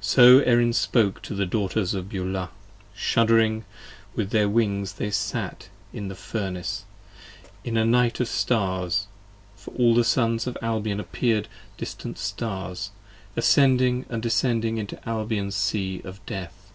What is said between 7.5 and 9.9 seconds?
in a night 20 Of stars, for